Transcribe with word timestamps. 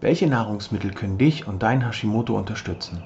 Welche 0.00 0.28
Nahrungsmittel 0.28 0.92
können 0.92 1.18
dich 1.18 1.48
und 1.48 1.64
dein 1.64 1.84
Hashimoto 1.84 2.36
unterstützen? 2.36 3.02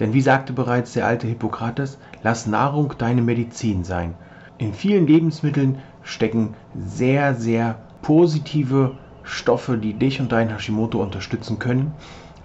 Denn 0.00 0.14
wie 0.14 0.22
sagte 0.22 0.54
bereits 0.54 0.94
der 0.94 1.06
alte 1.06 1.26
Hippokrates, 1.26 1.98
lass 2.22 2.46
Nahrung 2.46 2.94
deine 2.96 3.20
Medizin 3.20 3.84
sein. 3.84 4.14
In 4.56 4.72
vielen 4.72 5.06
Lebensmitteln 5.06 5.78
stecken 6.02 6.54
sehr, 6.74 7.34
sehr 7.34 7.76
positive 8.00 8.96
Stoffe, 9.22 9.76
die 9.76 9.92
dich 9.92 10.20
und 10.20 10.32
dein 10.32 10.48
Hashimoto 10.48 11.02
unterstützen 11.02 11.58
können. 11.58 11.92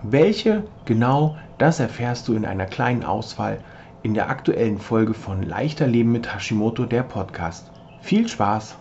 Welche 0.04 0.64
genau, 0.84 1.38
das 1.58 1.80
erfährst 1.80 2.28
du 2.28 2.34
in 2.34 2.46
einer 2.46 2.66
kleinen 2.66 3.06
Auswahl 3.06 3.60
in 4.04 4.14
der 4.14 4.30
aktuellen 4.30 4.80
Folge 4.80 5.14
von 5.14 5.44
Leichter 5.44 5.88
Leben 5.88 6.12
mit 6.12 6.36
Hashimoto, 6.36 6.86
der 6.86 7.04
Podcast. 7.04 7.72
Viel 8.02 8.28
Spaß! 8.28 8.78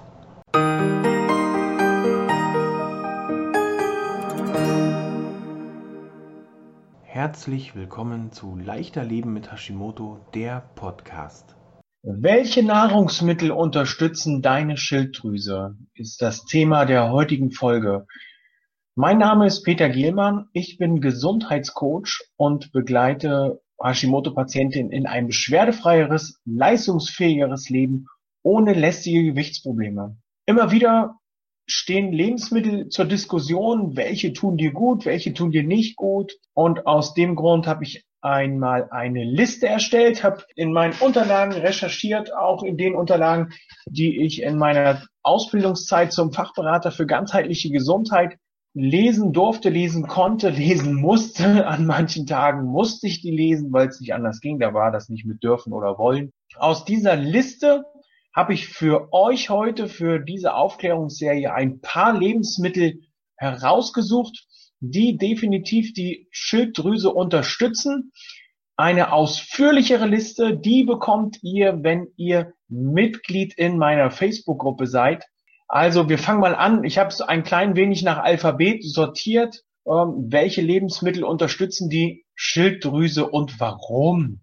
Herzlich 7.26 7.74
willkommen 7.74 8.30
zu 8.30 8.54
Leichter 8.54 9.02
Leben 9.02 9.32
mit 9.32 9.50
Hashimoto, 9.50 10.24
der 10.32 10.60
Podcast. 10.76 11.56
Welche 12.04 12.62
Nahrungsmittel 12.62 13.50
unterstützen 13.50 14.42
deine 14.42 14.76
Schilddrüse? 14.76 15.76
Ist 15.94 16.22
das 16.22 16.44
Thema 16.44 16.84
der 16.84 17.10
heutigen 17.10 17.50
Folge. 17.50 18.06
Mein 18.94 19.18
Name 19.18 19.48
ist 19.48 19.64
Peter 19.64 19.88
Gielmann. 19.88 20.46
Ich 20.52 20.78
bin 20.78 21.00
Gesundheitscoach 21.00 22.22
und 22.36 22.70
begleite 22.70 23.60
Hashimoto-Patientinnen 23.82 24.92
in 24.92 25.08
ein 25.08 25.26
beschwerdefreieres, 25.26 26.40
leistungsfähigeres 26.44 27.70
Leben 27.70 28.06
ohne 28.44 28.72
lästige 28.72 29.24
Gewichtsprobleme. 29.24 30.16
Immer 30.46 30.70
wieder 30.70 31.18
stehen 31.66 32.12
Lebensmittel 32.12 32.88
zur 32.88 33.04
Diskussion, 33.04 33.96
welche 33.96 34.32
tun 34.32 34.56
dir 34.56 34.72
gut, 34.72 35.04
welche 35.04 35.34
tun 35.34 35.50
dir 35.50 35.64
nicht 35.64 35.96
gut. 35.96 36.36
Und 36.54 36.86
aus 36.86 37.14
dem 37.14 37.34
Grund 37.34 37.66
habe 37.66 37.84
ich 37.84 38.04
einmal 38.20 38.88
eine 38.90 39.24
Liste 39.24 39.68
erstellt, 39.68 40.24
habe 40.24 40.44
in 40.54 40.72
meinen 40.72 40.94
Unterlagen 41.00 41.52
recherchiert, 41.52 42.34
auch 42.34 42.62
in 42.62 42.76
den 42.76 42.94
Unterlagen, 42.94 43.52
die 43.86 44.24
ich 44.24 44.42
in 44.42 44.58
meiner 44.58 45.02
Ausbildungszeit 45.22 46.12
zum 46.12 46.32
Fachberater 46.32 46.90
für 46.90 47.06
ganzheitliche 47.06 47.70
Gesundheit 47.70 48.36
lesen 48.74 49.32
durfte, 49.32 49.70
lesen 49.70 50.06
konnte, 50.06 50.50
lesen 50.50 50.94
musste. 50.94 51.66
An 51.66 51.86
manchen 51.86 52.26
Tagen 52.26 52.66
musste 52.66 53.06
ich 53.06 53.22
die 53.22 53.30
lesen, 53.30 53.72
weil 53.72 53.88
es 53.88 54.00
nicht 54.00 54.12
anders 54.12 54.40
ging. 54.40 54.58
Da 54.58 54.74
war 54.74 54.90
das 54.90 55.08
nicht 55.08 55.24
mit 55.24 55.42
dürfen 55.42 55.72
oder 55.72 55.98
wollen. 55.98 56.30
Aus 56.56 56.84
dieser 56.84 57.16
Liste 57.16 57.84
habe 58.36 58.52
ich 58.52 58.68
für 58.68 59.12
euch 59.14 59.48
heute, 59.48 59.88
für 59.88 60.18
diese 60.20 60.54
Aufklärungsserie, 60.54 61.52
ein 61.54 61.80
paar 61.80 62.16
Lebensmittel 62.16 63.00
herausgesucht, 63.36 64.46
die 64.80 65.16
definitiv 65.16 65.94
die 65.94 66.28
Schilddrüse 66.30 67.10
unterstützen. 67.10 68.12
Eine 68.76 69.12
ausführlichere 69.12 70.06
Liste, 70.06 70.54
die 70.54 70.84
bekommt 70.84 71.38
ihr, 71.42 71.82
wenn 71.82 72.08
ihr 72.16 72.52
Mitglied 72.68 73.54
in 73.54 73.78
meiner 73.78 74.10
Facebook-Gruppe 74.10 74.86
seid. 74.86 75.24
Also 75.66 76.10
wir 76.10 76.18
fangen 76.18 76.40
mal 76.40 76.54
an. 76.54 76.84
Ich 76.84 76.98
habe 76.98 77.08
es 77.08 77.22
ein 77.22 77.42
klein 77.42 77.74
wenig 77.74 78.02
nach 78.02 78.18
Alphabet 78.18 78.84
sortiert. 78.84 79.62
Ähm, 79.86 80.26
welche 80.28 80.60
Lebensmittel 80.60 81.24
unterstützen 81.24 81.88
die 81.88 82.26
Schilddrüse 82.34 83.26
und 83.26 83.58
warum? 83.60 84.40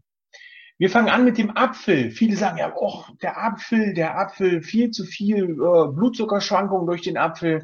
Wir 0.77 0.89
fangen 0.89 1.09
an 1.09 1.23
mit 1.23 1.37
dem 1.37 1.55
Apfel. 1.55 2.11
Viele 2.11 2.35
sagen 2.35 2.57
ja, 2.57 2.73
oh, 2.75 3.03
der 3.21 3.41
Apfel, 3.41 3.93
der 3.93 4.17
Apfel, 4.17 4.63
viel 4.63 4.91
zu 4.91 5.05
viel 5.05 5.51
äh, 5.51 5.87
Blutzuckerschwankungen 5.93 6.87
durch 6.87 7.01
den 7.01 7.17
Apfel. 7.17 7.63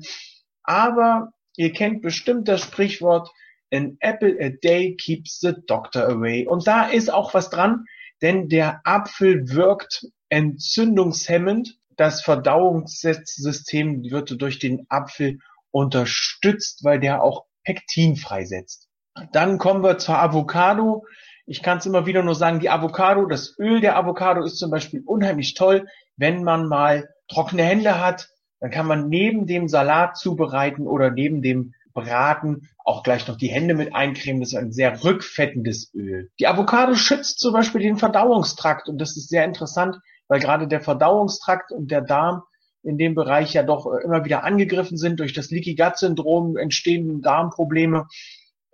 Aber 0.63 1.31
ihr 1.55 1.73
kennt 1.73 2.01
bestimmt 2.01 2.47
das 2.47 2.61
Sprichwort, 2.61 3.31
an 3.71 3.97
apple 3.99 4.37
a 4.39 4.49
day 4.49 4.95
keeps 4.95 5.39
the 5.39 5.53
doctor 5.67 6.07
away. 6.07 6.47
Und 6.47 6.67
da 6.67 6.87
ist 6.87 7.11
auch 7.11 7.33
was 7.33 7.49
dran, 7.49 7.85
denn 8.21 8.49
der 8.49 8.81
Apfel 8.83 9.49
wirkt 9.49 10.07
entzündungshemmend. 10.29 11.77
Das 11.95 12.21
Verdauungssystem 12.21 14.03
wird 14.03 14.41
durch 14.41 14.59
den 14.59 14.85
Apfel 14.89 15.39
unterstützt, 15.71 16.83
weil 16.83 16.99
der 16.99 17.23
auch 17.23 17.45
Pektin 17.63 18.15
freisetzt. 18.15 18.88
Dann 19.31 19.57
kommen 19.57 19.83
wir 19.83 19.97
zur 19.97 20.17
Avocado. 20.17 21.05
Ich 21.45 21.63
kann 21.63 21.79
es 21.79 21.85
immer 21.85 22.05
wieder 22.05 22.23
nur 22.23 22.35
sagen, 22.35 22.59
die 22.59 22.69
Avocado, 22.69 23.25
das 23.25 23.57
Öl 23.57 23.81
der 23.81 23.97
Avocado 23.97 24.43
ist 24.43 24.57
zum 24.57 24.69
Beispiel 24.69 25.01
unheimlich 25.05 25.55
toll, 25.55 25.87
wenn 26.15 26.43
man 26.43 26.67
mal 26.67 27.09
trockene 27.27 27.63
Hände 27.63 27.99
hat. 27.99 28.29
Dann 28.59 28.71
kann 28.71 28.85
man 28.85 29.09
neben 29.09 29.47
dem 29.47 29.67
Salat 29.67 30.17
zubereiten 30.17 30.85
oder 30.85 31.11
neben 31.11 31.41
dem 31.41 31.73
Braten 31.93 32.69
auch 32.83 33.03
gleich 33.03 33.27
noch 33.27 33.37
die 33.37 33.47
Hände 33.47 33.73
mit 33.73 33.95
eincremen. 33.95 34.41
Das 34.41 34.49
ist 34.49 34.57
ein 34.57 34.71
sehr 34.71 35.03
rückfettendes 35.03 35.93
Öl. 35.93 36.29
Die 36.39 36.47
Avocado 36.47 36.95
schützt 36.95 37.39
zum 37.39 37.53
Beispiel 37.53 37.81
den 37.81 37.97
Verdauungstrakt 37.97 38.89
und 38.89 38.99
das 38.99 39.17
ist 39.17 39.29
sehr 39.29 39.45
interessant, 39.45 39.97
weil 40.27 40.39
gerade 40.39 40.67
der 40.67 40.81
Verdauungstrakt 40.81 41.71
und 41.71 41.91
der 41.91 42.01
Darm 42.01 42.43
in 42.83 42.97
dem 42.97 43.15
Bereich 43.15 43.53
ja 43.53 43.63
doch 43.63 43.85
immer 44.03 44.23
wieder 44.23 44.43
angegriffen 44.43 44.97
sind 44.97 45.19
durch 45.19 45.33
das 45.33 45.49
Leaky 45.49 45.75
Gut 45.75 45.97
Syndrom 45.97 46.57
entstehenden 46.57 47.21
Darmprobleme. 47.21 48.07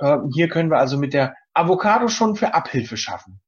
Ähm, 0.02 0.30
hier 0.34 0.50
können 0.50 0.70
wir 0.70 0.78
also 0.78 0.98
mit 0.98 1.14
der 1.14 1.36
Avocado 1.54 2.08
schon 2.08 2.36
für 2.36 2.54
Abhilfe 2.54 2.98
schaffen. 2.98 3.42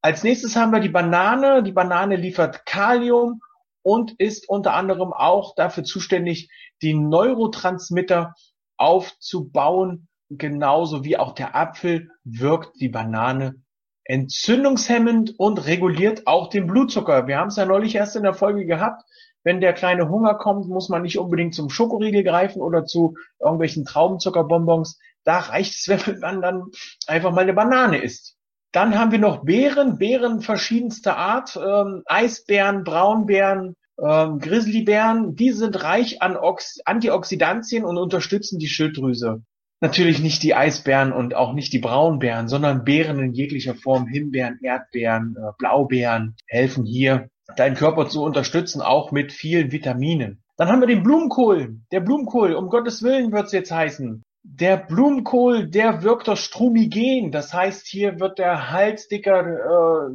Als 0.00 0.22
nächstes 0.24 0.56
haben 0.56 0.72
wir 0.72 0.80
die 0.80 0.88
Banane. 0.88 1.62
Die 1.62 1.72
Banane 1.72 2.16
liefert 2.16 2.66
Kalium 2.66 3.40
und 3.82 4.12
ist 4.18 4.48
unter 4.48 4.74
anderem 4.74 5.12
auch 5.12 5.54
dafür 5.54 5.84
zuständig, 5.84 6.50
die 6.82 6.94
Neurotransmitter 6.94 8.34
aufzubauen. 8.76 10.08
Genauso 10.28 11.04
wie 11.04 11.18
auch 11.18 11.32
der 11.32 11.54
Apfel 11.54 12.10
wirkt 12.24 12.80
die 12.80 12.88
Banane 12.88 13.62
entzündungshemmend 14.04 15.38
und 15.38 15.66
reguliert 15.66 16.26
auch 16.26 16.48
den 16.48 16.66
Blutzucker. 16.66 17.26
Wir 17.26 17.38
haben 17.38 17.48
es 17.48 17.56
ja 17.56 17.66
neulich 17.66 17.94
erst 17.94 18.16
in 18.16 18.22
der 18.22 18.34
Folge 18.34 18.66
gehabt. 18.66 19.02
Wenn 19.44 19.60
der 19.60 19.72
kleine 19.72 20.08
Hunger 20.08 20.34
kommt, 20.34 20.68
muss 20.68 20.88
man 20.88 21.02
nicht 21.02 21.18
unbedingt 21.18 21.54
zum 21.54 21.68
Schokoriegel 21.68 22.22
greifen 22.22 22.62
oder 22.62 22.84
zu 22.84 23.16
irgendwelchen 23.40 23.84
Traubenzuckerbonbons. 23.84 24.98
Da 25.24 25.38
reicht 25.38 25.74
es, 25.74 25.88
wenn 26.06 26.20
man 26.20 26.42
dann 26.42 26.64
einfach 27.06 27.32
mal 27.32 27.42
eine 27.42 27.54
Banane 27.54 27.98
isst. 27.98 28.36
Dann 28.72 28.98
haben 28.98 29.12
wir 29.12 29.18
noch 29.18 29.44
Beeren, 29.44 29.98
Beeren 29.98 30.40
verschiedenster 30.40 31.16
Art, 31.16 31.56
ähm, 31.62 32.02
Eisbären, 32.06 32.84
Braunbären, 32.84 33.76
ähm, 34.02 34.38
Grizzlybären. 34.38 35.36
Die 35.36 35.50
sind 35.50 35.82
reich 35.82 36.22
an 36.22 36.36
Ox 36.36 36.80
Antioxidantien 36.84 37.84
und 37.84 37.98
unterstützen 37.98 38.58
die 38.58 38.68
Schilddrüse. 38.68 39.42
Natürlich 39.82 40.20
nicht 40.20 40.42
die 40.42 40.54
Eisbären 40.54 41.12
und 41.12 41.34
auch 41.34 41.52
nicht 41.52 41.72
die 41.72 41.80
Braunbären, 41.80 42.48
sondern 42.48 42.84
Beeren 42.84 43.18
in 43.18 43.32
jeglicher 43.32 43.74
Form, 43.74 44.06
Himbeeren, 44.06 44.58
Erdbeeren, 44.62 45.36
äh, 45.36 45.52
Blaubeeren 45.58 46.36
helfen 46.46 46.86
hier, 46.86 47.28
deinen 47.56 47.74
Körper 47.74 48.08
zu 48.08 48.22
unterstützen, 48.22 48.80
auch 48.80 49.12
mit 49.12 49.32
vielen 49.32 49.72
Vitaminen. 49.72 50.42
Dann 50.56 50.68
haben 50.68 50.80
wir 50.80 50.86
den 50.86 51.02
Blumenkohl. 51.02 51.80
Der 51.90 52.00
Blumenkohl, 52.00 52.54
um 52.54 52.68
Gottes 52.68 53.02
Willen 53.02 53.32
wird's 53.32 53.52
jetzt 53.52 53.72
heißen. 53.72 54.22
Der 54.44 54.76
Blumenkohl, 54.76 55.68
der 55.68 56.02
wirkt 56.02 56.28
doch 56.28 56.36
strumigen. 56.36 57.30
Das 57.30 57.54
heißt, 57.54 57.86
hier 57.86 58.18
wird 58.18 58.38
der 58.38 58.70
Hals 58.70 59.08
dicker, 59.08 59.46
äh, 59.46 60.14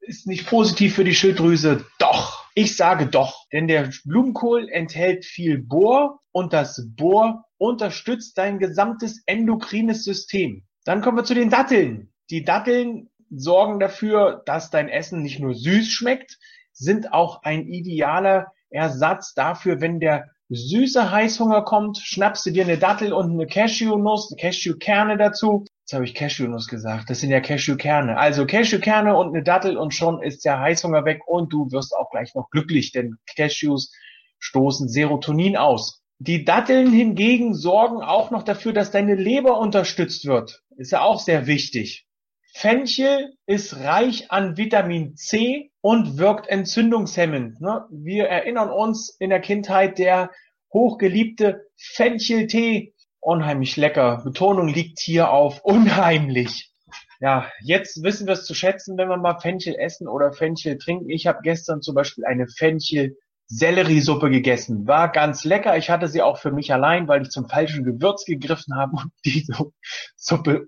ist 0.00 0.26
nicht 0.26 0.46
positiv 0.46 0.94
für 0.94 1.04
die 1.04 1.14
Schilddrüse. 1.14 1.84
Doch, 1.98 2.44
ich 2.54 2.76
sage 2.76 3.06
doch, 3.06 3.48
denn 3.52 3.66
der 3.66 3.90
Blumenkohl 4.04 4.68
enthält 4.68 5.24
viel 5.24 5.58
Bohr 5.58 6.20
und 6.30 6.52
das 6.52 6.86
Bohr 6.94 7.44
unterstützt 7.56 8.36
dein 8.36 8.58
gesamtes 8.58 9.22
endokrines 9.26 10.04
System. 10.04 10.64
Dann 10.84 11.00
kommen 11.00 11.16
wir 11.16 11.24
zu 11.24 11.34
den 11.34 11.50
Datteln. 11.50 12.12
Die 12.30 12.44
Datteln 12.44 13.08
sorgen 13.30 13.80
dafür, 13.80 14.42
dass 14.44 14.70
dein 14.70 14.88
Essen 14.88 15.22
nicht 15.22 15.40
nur 15.40 15.54
süß 15.54 15.88
schmeckt, 15.88 16.38
sind 16.72 17.12
auch 17.12 17.42
ein 17.42 17.66
idealer 17.66 18.52
Ersatz 18.70 19.34
dafür, 19.34 19.80
wenn 19.80 20.00
der 20.00 20.28
süßer 20.48 21.10
Heißhunger 21.10 21.62
kommt, 21.62 21.98
schnappst 21.98 22.46
du 22.46 22.50
dir 22.50 22.64
eine 22.64 22.78
Dattel 22.78 23.12
und 23.12 23.32
eine 23.32 23.46
Cashewnuss, 23.46 24.30
eine 24.30 24.40
Cashewkerne 24.40 25.16
dazu. 25.16 25.64
Jetzt 25.80 25.92
habe 25.92 26.04
ich 26.04 26.14
Cashewnuss 26.14 26.68
gesagt. 26.68 27.10
Das 27.10 27.20
sind 27.20 27.30
ja 27.30 27.40
Cashewkerne. 27.40 28.16
Also 28.16 28.46
Cashewkerne 28.46 29.16
und 29.16 29.28
eine 29.28 29.42
Dattel 29.42 29.76
und 29.76 29.94
schon 29.94 30.22
ist 30.22 30.44
der 30.44 30.60
Heißhunger 30.60 31.04
weg 31.04 31.22
und 31.26 31.52
du 31.52 31.70
wirst 31.72 31.94
auch 31.94 32.10
gleich 32.10 32.34
noch 32.34 32.50
glücklich, 32.50 32.92
denn 32.92 33.16
Cashews 33.36 33.92
stoßen 34.38 34.88
Serotonin 34.88 35.56
aus. 35.56 36.02
Die 36.18 36.44
Datteln 36.44 36.92
hingegen 36.92 37.54
sorgen 37.54 38.02
auch 38.02 38.30
noch 38.30 38.44
dafür, 38.44 38.72
dass 38.72 38.90
deine 38.90 39.14
Leber 39.14 39.58
unterstützt 39.58 40.26
wird. 40.26 40.62
Ist 40.76 40.92
ja 40.92 41.02
auch 41.02 41.20
sehr 41.20 41.46
wichtig. 41.46 42.06
Fenchel 42.56 43.34
ist 43.46 43.80
reich 43.80 44.30
an 44.30 44.56
Vitamin 44.56 45.16
C 45.16 45.72
und 45.80 46.18
wirkt 46.18 46.48
entzündungshemmend. 46.48 47.60
Ne? 47.60 47.84
Wir 47.90 48.26
erinnern 48.26 48.70
uns 48.70 49.10
in 49.18 49.30
der 49.30 49.40
Kindheit 49.40 49.98
der 49.98 50.30
hochgeliebte 50.72 51.66
Fencheltee. 51.76 52.94
Unheimlich 53.18 53.76
lecker. 53.76 54.22
Betonung 54.22 54.68
liegt 54.68 55.00
hier 55.00 55.30
auf 55.30 55.64
unheimlich. 55.64 56.72
Ja, 57.18 57.50
jetzt 57.60 58.02
wissen 58.04 58.26
wir 58.26 58.34
es 58.34 58.46
zu 58.46 58.54
schätzen, 58.54 58.96
wenn 58.96 59.08
wir 59.08 59.16
mal 59.16 59.40
Fenchel 59.40 59.74
essen 59.74 60.06
oder 60.06 60.32
Fenchel 60.32 60.78
trinken. 60.78 61.10
Ich 61.10 61.26
habe 61.26 61.40
gestern 61.42 61.82
zum 61.82 61.96
Beispiel 61.96 62.24
eine 62.24 62.46
Fenchel 62.46 63.16
Selleriesuppe 63.46 64.30
gegessen. 64.30 64.86
War 64.86 65.10
ganz 65.10 65.44
lecker. 65.44 65.76
Ich 65.76 65.90
hatte 65.90 66.06
sie 66.06 66.22
auch 66.22 66.38
für 66.38 66.52
mich 66.52 66.72
allein, 66.72 67.08
weil 67.08 67.22
ich 67.22 67.30
zum 67.30 67.48
falschen 67.48 67.84
Gewürz 67.84 68.24
gegriffen 68.24 68.76
habe 68.76 68.92
und 68.96 69.12
die 69.24 69.44
Suppe 70.16 70.66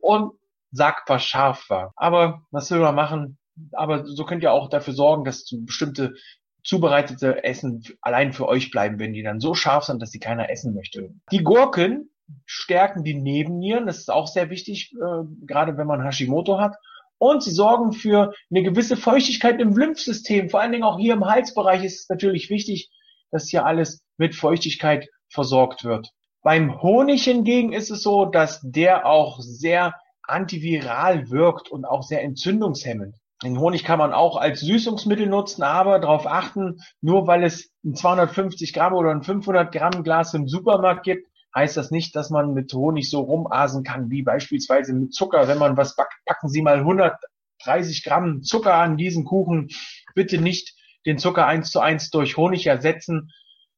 unsagbar 0.73 1.19
scharf 1.19 1.69
war. 1.71 1.93
Aber 1.97 2.43
was 2.51 2.71
will 2.71 2.81
man 2.81 2.95
machen? 2.95 3.39
Aber 3.73 4.07
so 4.07 4.25
könnt 4.25 4.43
ihr 4.43 4.53
auch 4.53 4.69
dafür 4.69 4.95
sorgen, 4.95 5.25
dass 5.25 5.47
bestimmte 5.51 6.15
zubereitete 6.63 7.45
Essen 7.45 7.83
allein 8.01 8.33
für 8.33 8.49
euch 8.49 8.71
bleiben, 8.71 8.99
wenn 8.99 9.13
die 9.13 9.23
dann 9.23 9.41
so 9.41 9.55
scharf 9.55 9.85
sind, 9.85 10.03
dass 10.03 10.11
sie 10.11 10.19
keiner 10.19 10.51
essen 10.51 10.75
möchte. 10.75 11.15
Die 11.31 11.45
Gurken 11.45 12.11
stärken 12.45 13.05
die 13.05 13.15
Nebennieren. 13.15 13.87
Das 13.87 13.99
ist 13.99 14.11
auch 14.11 14.27
sehr 14.27 14.51
wichtig, 14.51 14.93
äh, 14.95 15.25
gerade 15.47 15.77
wenn 15.77 15.87
man 15.87 16.03
Hashimoto 16.03 16.59
hat. 16.59 16.77
Und 17.19 17.43
sie 17.43 17.53
sorgen 17.53 17.93
für 17.93 18.35
eine 18.51 18.63
gewisse 18.63 18.97
Feuchtigkeit 18.97 19.61
im 19.61 19.75
Lymphsystem. 19.75 20.51
Vor 20.51 20.61
allen 20.61 20.73
Dingen 20.73 20.85
auch 20.85 20.99
hier 20.99 21.15
im 21.15 21.25
Halsbereich 21.25 21.83
ist 21.83 22.01
es 22.01 22.09
natürlich 22.09 22.51
wichtig, 22.51 22.91
dass 23.31 23.49
hier 23.49 23.65
alles 23.65 24.03
mit 24.19 24.35
Feuchtigkeit 24.35 25.09
versorgt 25.29 25.85
wird. 25.85 26.11
Beim 26.43 26.83
Honig 26.83 27.25
hingegen 27.25 27.73
ist 27.73 27.91
es 27.91 28.03
so, 28.03 28.27
dass 28.27 28.61
der 28.63 29.07
auch 29.07 29.41
sehr 29.41 29.95
antiviral 30.29 31.31
wirkt 31.31 31.71
und 31.71 31.85
auch 31.85 32.03
sehr 32.03 32.23
entzündungshemmend. 32.23 33.17
Den 33.43 33.59
Honig 33.59 33.85
kann 33.85 33.99
man 33.99 34.15
auch 34.15 34.37
als 34.37 34.61
Süßungsmittel 34.61 35.27
nutzen, 35.27 35.63
aber 35.63 35.99
darauf 35.99 36.27
achten, 36.27 36.81
nur 37.03 37.27
weil 37.27 37.45
es 37.45 37.71
ein 37.85 37.95
250 37.95 38.73
Gramm 38.73 38.95
oder 38.95 39.11
ein 39.11 39.23
500 39.23 39.71
Gramm 39.73 40.03
Glas 40.03 40.33
im 40.33 40.49
Supermarkt 40.49 41.05
gibt, 41.05 41.29
heißt 41.55 41.77
das 41.77 41.91
nicht, 41.91 42.17
dass 42.17 42.31
man 42.31 42.55
mit 42.55 42.73
Honig 42.73 43.11
so 43.11 43.21
rumasen 43.21 43.83
kann, 43.83 44.11
wie 44.11 44.23
beispielsweise 44.23 44.95
mit 44.95 45.13
Zucker. 45.15 45.49
Wenn 45.49 45.59
man 45.59 45.77
was 45.77 45.97
backt, 45.97 46.15
packen 46.25 46.49
Sie 46.49 46.63
mal 46.63 46.79
130 46.79 48.05
Gramm 48.05 48.43
Zucker 48.43 48.75
an 48.75 48.97
diesen 48.97 49.25
Kuchen. 49.25 49.69
Bitte 50.15 50.39
nicht 50.39 50.75
den 51.05 51.19
Zucker 51.19 51.47
eins 51.47 51.71
zu 51.71 51.81
eins 51.81 52.11
durch 52.11 52.37
Honig 52.37 52.67
ersetzen. 52.67 53.33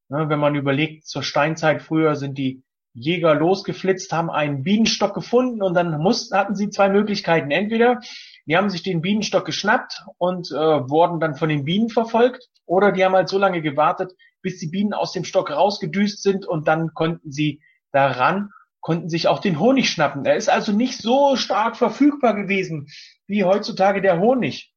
Wenn 0.08 0.38
man 0.38 0.54
überlegt, 0.54 1.06
zur 1.06 1.22
Steinzeit 1.22 1.82
früher 1.82 2.16
sind 2.16 2.38
die 2.38 2.62
Jäger 2.94 3.34
losgeflitzt, 3.34 4.12
haben 4.12 4.30
einen 4.30 4.62
Bienenstock 4.62 5.14
gefunden 5.14 5.62
und 5.62 5.74
dann 5.74 6.00
mussten, 6.00 6.36
hatten 6.36 6.54
sie 6.54 6.70
zwei 6.70 6.88
Möglichkeiten. 6.88 7.50
Entweder 7.50 8.00
die 8.46 8.56
haben 8.56 8.70
sich 8.70 8.82
den 8.82 9.02
Bienenstock 9.02 9.44
geschnappt 9.44 10.04
und 10.16 10.50
äh, 10.50 10.54
wurden 10.54 11.20
dann 11.20 11.34
von 11.34 11.48
den 11.48 11.64
Bienen 11.64 11.90
verfolgt 11.90 12.48
oder 12.64 12.92
die 12.92 13.04
haben 13.04 13.14
halt 13.14 13.28
so 13.28 13.38
lange 13.38 13.62
gewartet, 13.62 14.12
bis 14.42 14.58
die 14.58 14.68
Bienen 14.68 14.94
aus 14.94 15.12
dem 15.12 15.24
Stock 15.24 15.50
rausgedüst 15.50 16.22
sind 16.22 16.46
und 16.46 16.66
dann 16.66 16.94
konnten 16.94 17.30
sie 17.30 17.60
daran, 17.92 18.50
konnten 18.80 19.08
sich 19.08 19.28
auch 19.28 19.40
den 19.40 19.58
Honig 19.58 19.90
schnappen. 19.90 20.24
Er 20.24 20.36
ist 20.36 20.48
also 20.48 20.72
nicht 20.72 20.98
so 20.98 21.36
stark 21.36 21.76
verfügbar 21.76 22.34
gewesen 22.34 22.88
wie 23.26 23.44
heutzutage 23.44 24.00
der 24.00 24.18
Honig. 24.18 24.72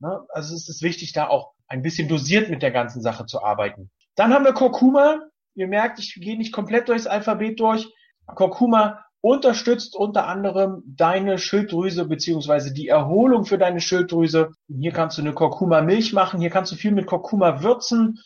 Ne? 0.00 0.20
Also 0.30 0.54
es 0.54 0.68
ist 0.68 0.82
wichtig, 0.82 1.12
da 1.12 1.28
auch 1.28 1.52
ein 1.68 1.82
bisschen 1.82 2.08
dosiert 2.08 2.50
mit 2.50 2.62
der 2.62 2.70
ganzen 2.70 3.00
Sache 3.00 3.26
zu 3.26 3.42
arbeiten. 3.42 3.90
Dann 4.16 4.32
haben 4.32 4.44
wir 4.44 4.52
Kurkuma. 4.52 5.20
Ihr 5.54 5.68
merkt, 5.68 5.98
ich 5.98 6.14
gehe 6.14 6.36
nicht 6.36 6.52
komplett 6.52 6.88
durchs 6.88 7.06
Alphabet 7.06 7.60
durch. 7.60 7.92
Kurkuma 8.26 9.04
unterstützt 9.20 9.96
unter 9.96 10.26
anderem 10.26 10.82
deine 10.86 11.38
Schilddrüse 11.38 12.06
beziehungsweise 12.06 12.74
die 12.74 12.88
Erholung 12.88 13.46
für 13.46 13.56
deine 13.56 13.80
Schilddrüse. 13.80 14.50
Hier 14.68 14.92
kannst 14.92 15.16
du 15.16 15.22
eine 15.22 15.32
Kurkuma-Milch 15.32 16.12
machen. 16.12 16.40
Hier 16.40 16.50
kannst 16.50 16.72
du 16.72 16.76
viel 16.76 16.92
mit 16.92 17.06
Kurkuma 17.06 17.62
würzen. 17.62 18.20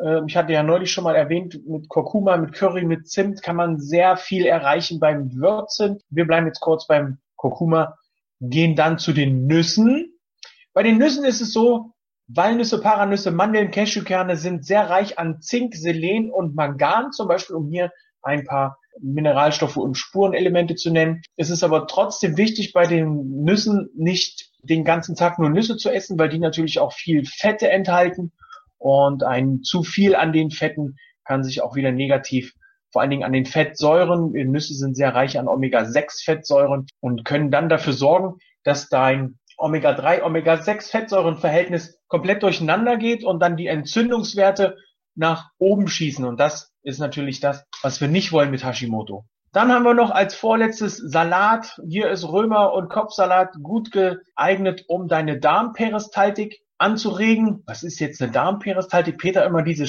Ähm, 0.00 0.26
ich 0.28 0.36
hatte 0.36 0.52
ja 0.52 0.62
neulich 0.62 0.92
schon 0.92 1.04
mal 1.04 1.16
erwähnt, 1.16 1.58
mit 1.66 1.88
Kurkuma, 1.88 2.36
mit 2.36 2.52
Curry, 2.52 2.84
mit 2.84 3.08
Zimt 3.08 3.42
kann 3.42 3.56
man 3.56 3.80
sehr 3.80 4.16
viel 4.16 4.46
erreichen 4.46 5.00
beim 5.00 5.34
Würzen. 5.34 5.98
Wir 6.10 6.26
bleiben 6.26 6.46
jetzt 6.46 6.60
kurz 6.60 6.86
beim 6.86 7.18
Kurkuma, 7.36 7.96
gehen 8.40 8.76
dann 8.76 8.98
zu 8.98 9.12
den 9.12 9.46
Nüssen. 9.46 10.12
Bei 10.72 10.82
den 10.82 10.98
Nüssen 10.98 11.24
ist 11.24 11.40
es 11.40 11.52
so, 11.52 11.92
Walnüsse, 12.28 12.80
Paranüsse, 12.80 13.30
Mandeln, 13.30 13.70
Cashewkerne 13.70 14.36
sind 14.36 14.64
sehr 14.64 14.90
reich 14.90 15.18
an 15.18 15.40
Zink, 15.40 15.76
Selen 15.76 16.30
und 16.30 16.56
Mangan, 16.56 17.12
zum 17.12 17.28
Beispiel, 17.28 17.56
um 17.56 17.68
hier 17.68 17.92
ein 18.22 18.44
paar 18.44 18.78
Mineralstoffe 19.00 19.76
und 19.76 19.96
Spurenelemente 19.96 20.74
zu 20.74 20.90
nennen. 20.90 21.22
Es 21.36 21.50
ist 21.50 21.62
aber 21.62 21.86
trotzdem 21.86 22.36
wichtig, 22.36 22.72
bei 22.72 22.86
den 22.86 23.42
Nüssen 23.44 23.90
nicht 23.94 24.50
den 24.62 24.84
ganzen 24.84 25.14
Tag 25.14 25.38
nur 25.38 25.50
Nüsse 25.50 25.76
zu 25.76 25.90
essen, 25.90 26.18
weil 26.18 26.28
die 26.28 26.40
natürlich 26.40 26.80
auch 26.80 26.92
viel 26.92 27.24
Fette 27.24 27.70
enthalten 27.70 28.32
und 28.78 29.22
ein 29.22 29.62
zu 29.62 29.84
viel 29.84 30.16
an 30.16 30.32
den 30.32 30.50
Fetten 30.50 30.96
kann 31.24 31.44
sich 31.44 31.62
auch 31.62 31.76
wieder 31.76 31.92
negativ, 31.92 32.54
vor 32.90 33.02
allen 33.02 33.10
Dingen 33.10 33.24
an 33.24 33.32
den 33.32 33.46
Fettsäuren, 33.46 34.32
Nüsse 34.32 34.74
sind 34.74 34.96
sehr 34.96 35.14
reich 35.14 35.38
an 35.38 35.48
Omega-6-Fettsäuren 35.48 36.86
und 37.00 37.24
können 37.24 37.50
dann 37.50 37.68
dafür 37.68 37.92
sorgen, 37.92 38.38
dass 38.64 38.88
dein 38.88 39.38
Omega-3, 39.56 40.22
Omega-6-Fettsäurenverhältnis 40.22 41.98
komplett 42.08 42.42
durcheinander 42.42 42.96
geht 42.96 43.24
und 43.24 43.40
dann 43.40 43.56
die 43.56 43.66
Entzündungswerte 43.66 44.76
nach 45.14 45.50
oben 45.58 45.88
schießen. 45.88 46.24
Und 46.24 46.38
das 46.38 46.72
ist 46.82 46.98
natürlich 46.98 47.40
das, 47.40 47.64
was 47.82 48.00
wir 48.00 48.08
nicht 48.08 48.32
wollen 48.32 48.50
mit 48.50 48.64
Hashimoto. 48.64 49.24
Dann 49.52 49.72
haben 49.72 49.84
wir 49.84 49.94
noch 49.94 50.10
als 50.10 50.34
vorletztes 50.34 50.98
Salat. 50.98 51.80
Hier 51.88 52.10
ist 52.10 52.28
Römer- 52.28 52.74
und 52.74 52.90
Kopfsalat 52.90 53.54
gut 53.62 53.90
geeignet, 53.90 54.84
um 54.88 55.08
deine 55.08 55.40
Darmperistaltik 55.40 56.60
anzuregen. 56.76 57.62
Was 57.66 57.82
ist 57.82 57.98
jetzt 57.98 58.20
eine 58.20 58.32
Darmperistaltik? 58.32 59.16
Peter, 59.16 59.46
immer 59.46 59.62
diese 59.62 59.86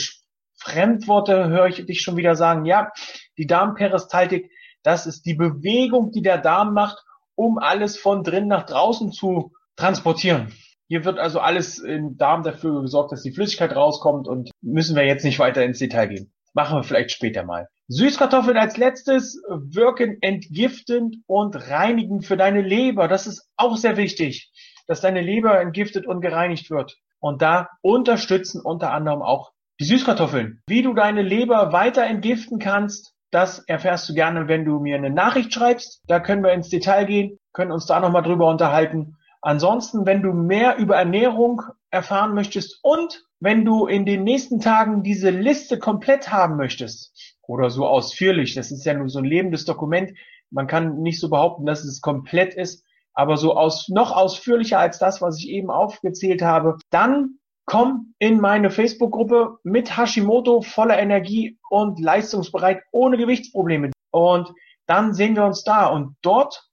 Fremdworte 0.55 1.49
höre 1.49 1.67
ich 1.67 1.85
dich 1.85 2.01
schon 2.01 2.15
wieder 2.15 2.37
sagen. 2.37 2.63
Ja, 2.63 2.91
die 3.37 3.45
Darmperistaltik, 3.45 4.49
das 4.83 5.05
ist 5.05 5.25
die 5.25 5.35
Bewegung, 5.35 6.11
die 6.11 6.21
der 6.21 6.37
Darm 6.37 6.73
macht, 6.73 7.03
um 7.35 7.57
alles 7.57 7.97
von 7.97 8.23
drin 8.23 8.47
nach 8.47 8.65
draußen 8.65 9.11
zu 9.11 9.51
transportieren. 9.77 10.51
Hier 10.89 11.05
wird 11.05 11.19
also 11.19 11.39
alles 11.39 11.79
im 11.79 12.17
Darm 12.17 12.43
dafür 12.43 12.81
gesorgt, 12.81 13.11
dass 13.11 13.23
die 13.23 13.33
Flüssigkeit 13.33 13.75
rauskommt 13.75 14.27
und 14.27 14.51
müssen 14.61 14.95
wir 14.95 15.05
jetzt 15.05 15.23
nicht 15.23 15.39
weiter 15.39 15.63
ins 15.63 15.79
Detail 15.79 16.07
gehen. 16.07 16.33
Machen 16.53 16.77
wir 16.77 16.83
vielleicht 16.83 17.11
später 17.11 17.43
mal. 17.43 17.67
Süßkartoffeln 17.87 18.57
als 18.57 18.77
letztes 18.77 19.41
wirken 19.47 20.17
entgiftend 20.21 21.17
und 21.25 21.69
reinigend 21.69 22.25
für 22.25 22.35
deine 22.35 22.61
Leber. 22.61 23.07
Das 23.07 23.27
ist 23.27 23.47
auch 23.55 23.77
sehr 23.77 23.95
wichtig 23.95 24.51
dass 24.87 25.01
deine 25.01 25.21
Leber 25.21 25.59
entgiftet 25.59 26.07
und 26.07 26.21
gereinigt 26.21 26.71
wird. 26.71 26.97
Und 27.19 27.41
da 27.41 27.69
unterstützen 27.81 28.61
unter 28.63 28.91
anderem 28.91 29.21
auch 29.21 29.51
die 29.79 29.85
Süßkartoffeln. 29.85 30.61
Wie 30.67 30.81
du 30.81 30.93
deine 30.93 31.21
Leber 31.21 31.71
weiter 31.71 32.05
entgiften 32.05 32.57
kannst, 32.57 33.13
das 33.31 33.59
erfährst 33.59 34.07
du 34.09 34.13
gerne, 34.13 34.47
wenn 34.47 34.65
du 34.65 34.79
mir 34.79 34.95
eine 34.95 35.09
Nachricht 35.09 35.53
schreibst. 35.53 36.01
Da 36.07 36.19
können 36.19 36.43
wir 36.43 36.53
ins 36.53 36.69
Detail 36.69 37.05
gehen, 37.05 37.37
können 37.53 37.71
uns 37.71 37.85
da 37.85 37.99
nochmal 37.99 38.23
drüber 38.23 38.49
unterhalten. 38.49 39.17
Ansonsten, 39.47 40.05
wenn 40.05 40.23
du 40.23 40.33
mehr 40.33 40.75
über 40.75 40.97
Ernährung 40.97 41.61
erfahren 41.89 42.33
möchtest 42.33 42.83
und 42.83 43.23
wenn 43.39 43.63
du 43.63 43.85
in 43.87 44.05
den 44.05 44.25
nächsten 44.25 44.59
Tagen 44.59 45.03
diese 45.03 45.29
Liste 45.29 45.79
komplett 45.79 46.33
haben 46.33 46.57
möchtest 46.57 47.37
oder 47.43 47.69
so 47.69 47.87
ausführlich, 47.87 48.55
das 48.55 48.71
ist 48.71 48.83
ja 48.83 48.93
nur 48.93 49.07
so 49.07 49.19
ein 49.19 49.23
lebendes 49.23 49.63
Dokument, 49.63 50.11
man 50.49 50.67
kann 50.67 51.01
nicht 51.01 51.21
so 51.21 51.29
behaupten, 51.29 51.65
dass 51.65 51.85
es 51.85 52.01
komplett 52.01 52.55
ist, 52.55 52.83
aber 53.13 53.37
so 53.37 53.55
aus, 53.55 53.87
noch 53.87 54.13
ausführlicher 54.13 54.79
als 54.79 54.99
das, 54.99 55.21
was 55.21 55.39
ich 55.39 55.47
eben 55.47 55.71
aufgezählt 55.71 56.41
habe, 56.41 56.77
dann 56.89 57.39
komm 57.63 58.15
in 58.19 58.41
meine 58.41 58.69
Facebook-Gruppe 58.69 59.59
mit 59.63 59.95
Hashimoto 59.95 60.61
voller 60.61 60.99
Energie 60.99 61.57
und 61.69 62.01
leistungsbereit 62.01 62.81
ohne 62.91 63.15
Gewichtsprobleme. 63.15 63.91
Und 64.11 64.51
dann 64.87 65.13
sehen 65.13 65.37
wir 65.37 65.45
uns 65.45 65.63
da. 65.63 65.87
Und 65.87 66.17
dort 66.21 66.67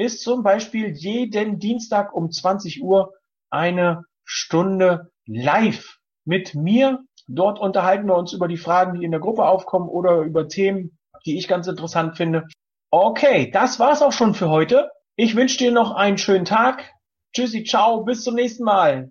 ist 0.00 0.22
zum 0.22 0.42
Beispiel 0.42 0.88
jeden 0.88 1.58
Dienstag 1.58 2.14
um 2.14 2.30
20 2.30 2.82
Uhr 2.82 3.12
eine 3.50 4.04
Stunde 4.24 5.10
live 5.26 5.98
mit 6.24 6.54
mir. 6.54 7.00
Dort 7.26 7.60
unterhalten 7.60 8.06
wir 8.06 8.16
uns 8.16 8.32
über 8.32 8.48
die 8.48 8.56
Fragen, 8.56 8.98
die 8.98 9.04
in 9.04 9.10
der 9.10 9.20
Gruppe 9.20 9.44
aufkommen 9.44 9.88
oder 9.88 10.20
über 10.20 10.48
Themen, 10.48 10.98
die 11.24 11.38
ich 11.38 11.48
ganz 11.48 11.66
interessant 11.66 12.16
finde. 12.16 12.46
Okay, 12.90 13.50
das 13.52 13.78
war's 13.78 14.02
auch 14.02 14.12
schon 14.12 14.34
für 14.34 14.50
heute. 14.50 14.90
Ich 15.16 15.36
wünsche 15.36 15.58
dir 15.58 15.70
noch 15.70 15.92
einen 15.94 16.18
schönen 16.18 16.44
Tag. 16.44 16.92
Tschüssi, 17.34 17.64
ciao, 17.64 18.02
bis 18.02 18.24
zum 18.24 18.34
nächsten 18.34 18.64
Mal. 18.64 19.08